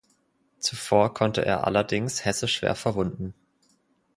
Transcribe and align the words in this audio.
Zuvor 0.57 1.13
konnte 1.13 1.45
er 1.45 1.67
allerdings 1.67 2.25
Hesse 2.25 2.47
schwer 2.47 2.73
verwunden. 2.73 3.35